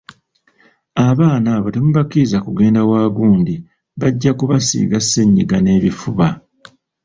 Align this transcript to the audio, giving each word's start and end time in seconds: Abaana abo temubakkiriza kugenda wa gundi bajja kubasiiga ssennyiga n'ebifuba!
Abaana 1.09 1.47
abo 1.57 1.67
temubakkiriza 1.73 2.37
kugenda 2.45 2.79
wa 2.91 3.01
gundi 3.15 3.53
bajja 3.99 4.31
kubasiiga 4.39 4.97
ssennyiga 5.01 5.57
n'ebifuba! 5.61 6.27